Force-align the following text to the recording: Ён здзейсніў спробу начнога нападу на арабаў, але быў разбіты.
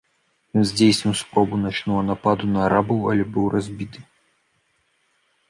Ён 0.59 0.63
здзейсніў 0.69 1.13
спробу 1.19 1.59
начнога 1.65 2.01
нападу 2.07 2.43
на 2.55 2.59
арабаў, 2.69 2.99
але 3.13 3.23
быў 3.37 3.45
разбіты. 3.59 4.09